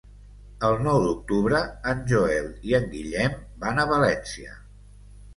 El 0.67 0.75
nou 0.85 0.95
d'octubre 1.01 1.59
en 1.91 2.01
Joel 2.11 2.47
i 2.69 2.73
en 2.77 2.87
Guillem 2.93 3.35
van 3.65 3.83
a 3.83 3.85
València. 3.93 4.57